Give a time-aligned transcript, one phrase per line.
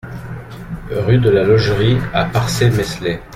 [0.89, 3.19] Rue de la Logerie à Parçay-Meslay